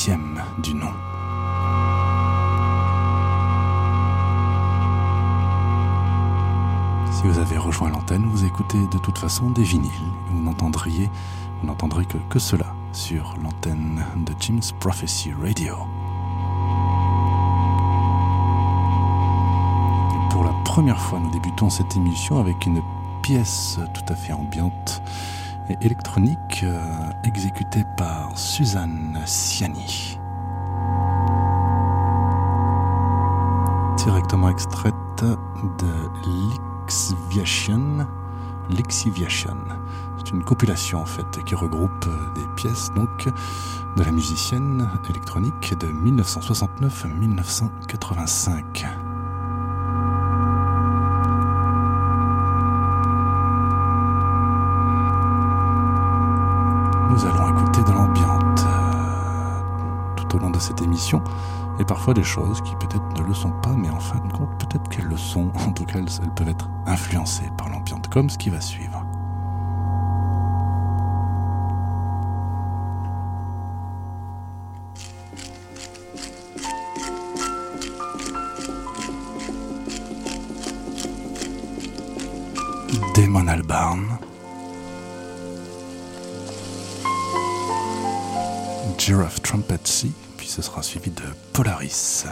[0.00, 0.92] 30e du nom.
[7.12, 9.90] Si vous avez rejoint l'antenne, vous écoutez de toute façon des vinyles.
[10.30, 11.10] Vous n'entendriez,
[11.60, 15.76] vous n'entendrez que, que cela sur l'antenne de Jim's Prophecy Radio.
[20.30, 22.80] pour la première fois, nous débutons cette émission avec une
[23.22, 25.02] pièce tout à fait ambiante
[25.68, 26.80] et électronique euh,
[27.24, 27.84] exécutée
[28.34, 30.18] Suzanne Siani.
[33.96, 35.92] Directement extraite de
[36.86, 38.06] Lixiviation.
[38.70, 39.56] Lixiviation.
[40.18, 43.28] C'est une compilation en fait qui regroupe des pièces donc
[43.96, 48.86] de la musicienne électronique de 1969 à 1985.
[61.78, 64.50] Et parfois des choses qui peut-être ne le sont pas, mais en fin de compte
[64.58, 65.50] peut-être qu'elles le sont.
[65.66, 69.04] En tout cas, elles, peuvent être influencées par l'ambiance, comme ce qui va suivre.
[83.14, 84.18] Damon Albarn.
[88.98, 92.24] Giraffe Trumpet puis ce sera suivi de Polaris.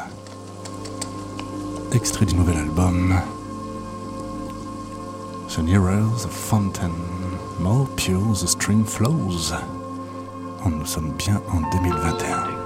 [1.92, 3.14] Extrait du nouvel album
[5.48, 6.90] The Nearer the Fountain,
[7.60, 9.54] More Pure the Stream Flows.
[10.66, 12.57] Nous sommes bien en 2021.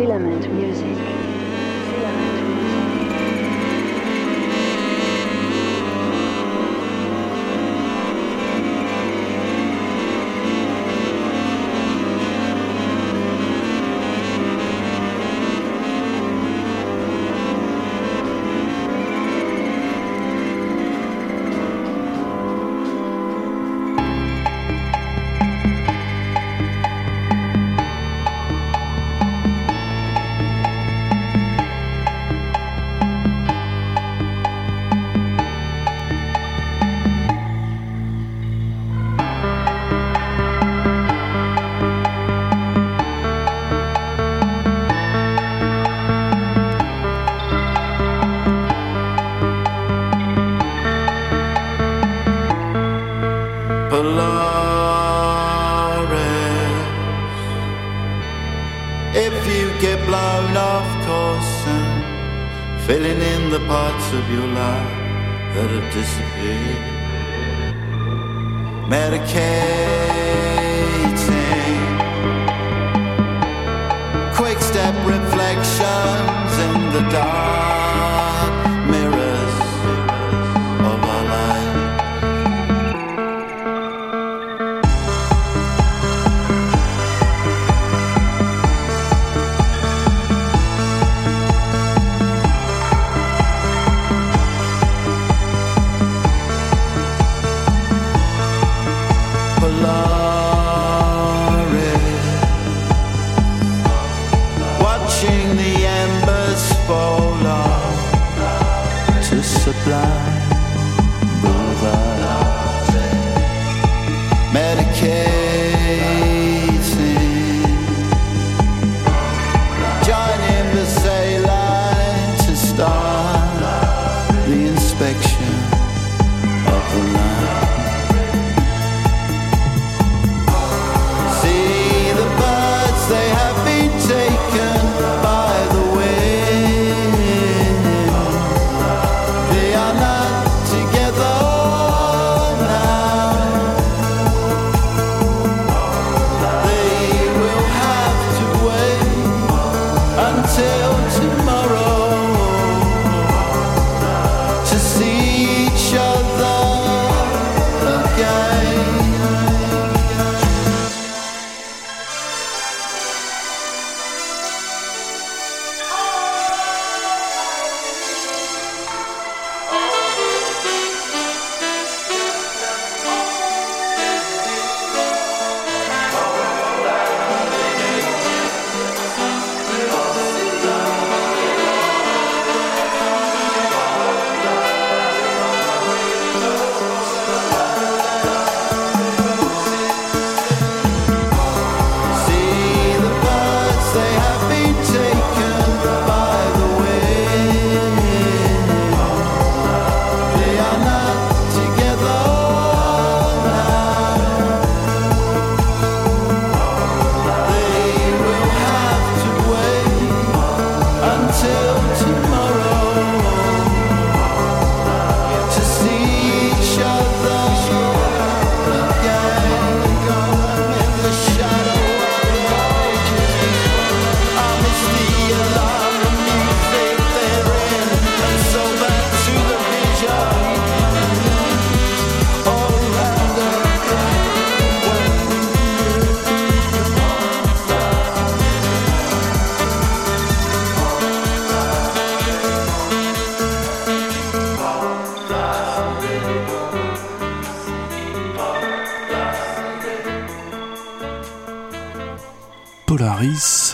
[0.00, 1.19] filament music.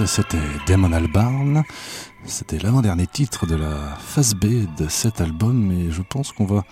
[0.04, 1.64] C'était Damon Albarn.
[2.26, 6.64] C'était l'avant-dernier titre de la phase B de cet album et je pense qu'on va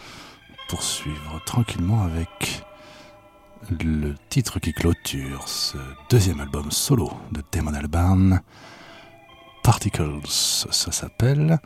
[0.68, 2.62] poursuivre tranquillement avec
[3.70, 5.78] le titre qui clôture ce
[6.10, 8.42] deuxième album solo de Damon Albarn.
[9.62, 11.58] Particles, ça s'appelle.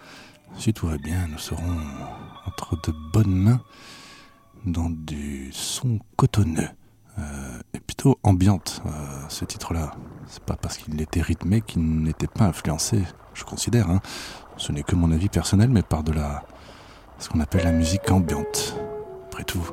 [0.56, 1.78] Si tout va bien, nous serons
[2.46, 3.60] entre de bonnes mains
[4.64, 6.70] dans du son cotonneux.
[7.18, 8.90] Euh, et plutôt ambiante, euh,
[9.28, 9.90] ce titre-là.
[10.28, 13.02] C'est pas parce qu'il était rythmé qu'il n'était pas influencé,
[13.34, 13.88] je considère.
[13.90, 14.00] Hein.
[14.58, 16.42] Ce n'est que mon avis personnel, mais par de la.
[17.18, 18.76] ce qu'on appelle la musique ambiante.
[19.26, 19.66] Après tout,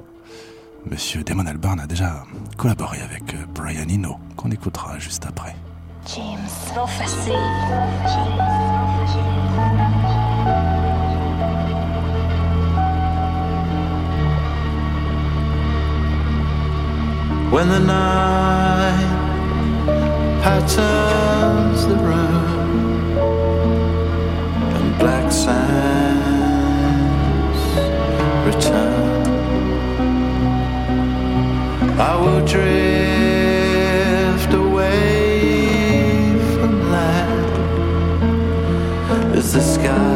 [0.89, 2.23] Monsieur Damon Albarn a déjà
[2.57, 5.55] collaboré avec euh, Brian Eno, qu'on écoutera juste après.
[6.07, 6.37] James
[6.73, 7.31] Prophecy.
[17.51, 19.14] when the night
[20.45, 23.17] patterns the room
[24.75, 25.57] and black sands
[28.45, 29.25] return.
[31.99, 32.61] I will drift
[34.53, 37.55] away from land
[39.35, 40.14] as the sky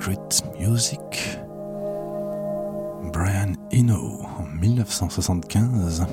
[0.00, 1.38] Discrete Music.
[3.12, 6.06] Brian Eno en 1975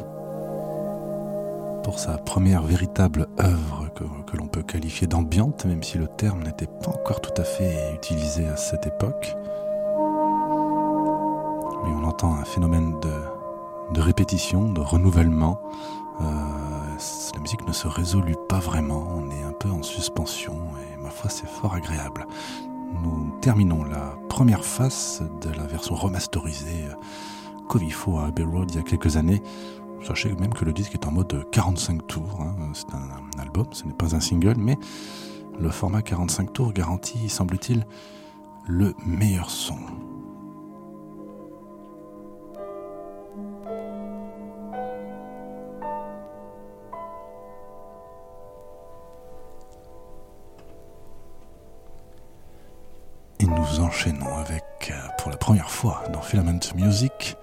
[1.86, 6.68] pour sa première véritable œuvre que, l'on peut qualifier d'ambiante, même si le terme n'était
[6.68, 9.34] pas encore tout à fait utilisé à cette époque.
[11.86, 15.62] Mais on entend un phénomène de, de répétition, de renouvellement.
[16.20, 16.26] Euh,
[17.36, 21.10] la musique ne se résolue pas vraiment, on est un peu en suspension et ma
[21.10, 22.28] foi c'est fort agréable.
[22.94, 26.86] Nous terminons la première face de la version remasterisée
[27.92, 29.42] faut à Abbey Road il y a quelques années.
[30.04, 32.42] Sachez même que le disque est en mode 45 tours.
[32.42, 32.56] hein.
[32.74, 34.78] C'est un album, ce n'est pas un single, mais
[35.60, 37.86] le format 45 tours garantit, semble-t-il,
[38.68, 39.78] le meilleur son.
[53.72, 57.36] Nous enchaînons avec, euh, pour la première fois dans Filament Music,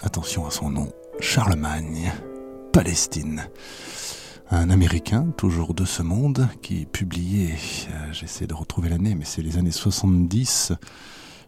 [0.00, 2.12] attention à son nom, Charlemagne,
[2.72, 3.48] Palestine.
[4.50, 7.54] Un Américain, toujours de ce monde, qui publiait,
[7.90, 10.72] euh, j'essaie de retrouver l'année, mais c'est les années 70,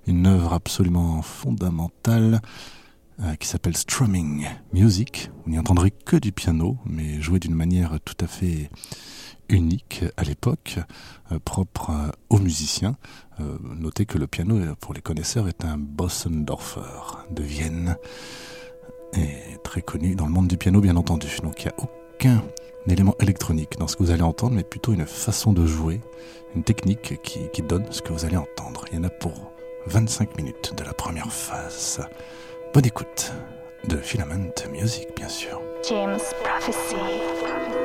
[0.07, 2.41] une œuvre absolument fondamentale
[3.21, 5.31] euh, qui s'appelle Strumming Music.
[5.45, 8.71] Vous n'y entendrez que du piano, mais joué d'une manière tout à fait
[9.53, 10.79] unique à l'époque,
[11.31, 12.97] euh, propre euh, aux musiciens.
[13.41, 16.81] Euh, notez que le piano, pour les connaisseurs, est un Bossendorfer
[17.31, 17.97] de Vienne,
[19.15, 21.29] et très connu dans le monde du piano, bien entendu.
[21.43, 22.43] Donc il n'y a aucun
[22.89, 26.01] élément électronique dans ce que vous allez entendre, mais plutôt une façon de jouer,
[26.57, 28.85] une technique qui, qui donne ce que vous allez entendre.
[28.91, 29.53] Il y en a pour
[29.87, 32.01] 25 minutes de la première phase.
[32.73, 33.33] Bonne écoute
[33.89, 35.61] de Filament Music, bien sûr.
[35.89, 37.82] James Prophecy.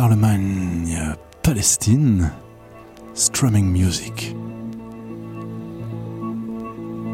[0.00, 0.98] Charlemagne,
[1.42, 2.32] Palestine,
[3.12, 4.34] Strumming Music.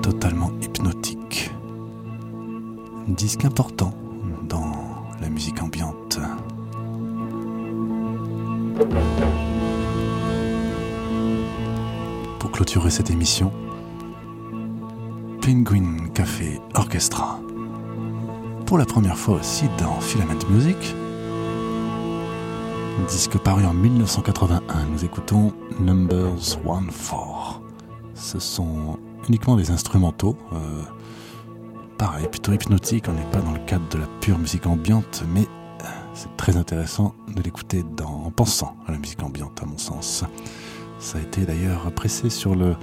[0.03, 1.51] Totalement hypnotique.
[3.09, 3.93] Disque important
[4.49, 4.71] dans
[5.21, 6.21] la musique ambiante.
[12.39, 13.53] Pour clôturer cette émission,
[15.41, 17.41] Penguin Café Orchestra.
[18.65, 20.95] Pour la première fois aussi dans Filament Music,
[23.05, 27.61] disque paru en 1981, nous écoutons Numbers 1-4.
[28.15, 30.83] Ce sont uniquement des instrumentaux, euh,
[31.99, 35.43] pareil, plutôt hypnotiques, on n'est pas dans le cadre de la pure musique ambiante, mais
[35.43, 35.85] euh,
[36.15, 40.25] c'est très intéressant de l'écouter en pensant à la musique ambiante, à mon sens.
[40.99, 42.77] Ça a été d'ailleurs pressé sur le,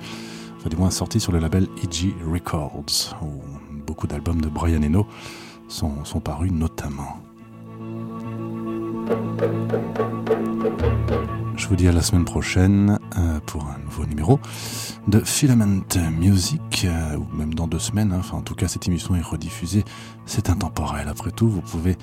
[0.57, 3.41] enfin du moins sorti sur le label EG Records, où
[3.85, 5.07] beaucoup d'albums de Brian Eno
[5.67, 7.17] sont parus notamment.
[11.55, 14.39] Je vous dis à la semaine prochaine euh, pour un nouveau numéro
[15.07, 15.81] de Filament
[16.11, 18.11] Music, euh, ou même dans deux semaines.
[18.11, 18.17] hein.
[18.19, 19.83] Enfin, en tout cas, cette émission est rediffusée.
[20.25, 21.07] C'est intemporel.
[21.07, 21.97] Après tout, vous pouvez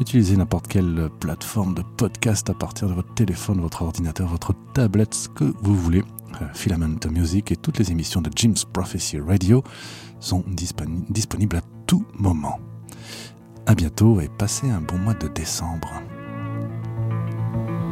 [0.00, 5.14] utiliser n'importe quelle plateforme de podcast à partir de votre téléphone, votre ordinateur, votre tablette,
[5.14, 6.04] ce que vous voulez.
[6.40, 9.64] Euh, Filament Music et toutes les émissions de Jim's Prophecy Radio
[10.20, 12.60] sont disponi- disponibles à tout moment.
[13.66, 15.88] À bientôt et passez un bon mois de décembre.